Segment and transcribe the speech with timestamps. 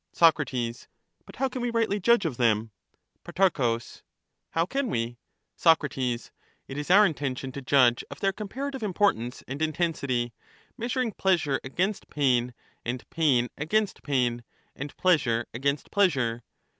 [0.11, 0.35] Soc.
[0.37, 2.71] But how can we rightly judge of them?
[3.23, 3.77] Pro.
[4.49, 5.17] How can we?
[5.55, 5.79] Soc.
[5.95, 6.31] Is
[6.67, 10.33] it our intention to judge of their comparative im portance and intensity,
[10.75, 14.43] measuring pleasure against pain, and pain against pain,
[14.75, 16.41] and pleasure against pleasure